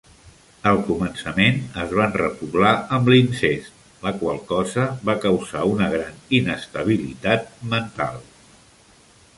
[0.69, 3.69] Al començament es van repoblar amb l'incest,
[4.07, 8.23] la qual cosa va causar una gran inestabilitat mental.